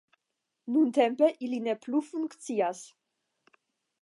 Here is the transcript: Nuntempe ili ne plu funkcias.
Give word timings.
Nuntempe 0.75 1.29
ili 1.49 1.61
ne 1.67 1.77
plu 1.83 2.03
funkcias. 2.09 2.85